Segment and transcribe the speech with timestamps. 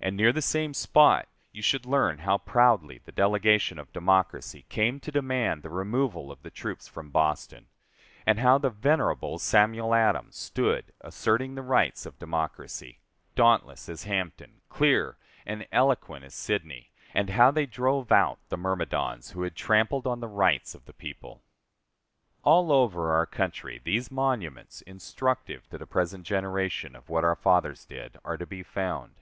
[0.00, 4.98] And near the same spot you should learn how proudly the delegation of democracy came
[4.98, 7.68] to demand the removal of the troops from Boston,
[8.26, 12.98] and how the venerable Samuel Adams stood asserting the rights of democracy,
[13.36, 19.30] dauntless as Hampden, clear and eloquent as Sidney; and how they drove out the myrmidons
[19.30, 21.44] who had trampled on the rights of the people.
[22.42, 27.84] All over our country, these monuments, instructive to the present generation, of what our fathers
[27.84, 29.14] did, are to be found.